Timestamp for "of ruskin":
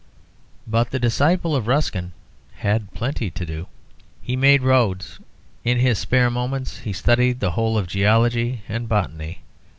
1.55-2.13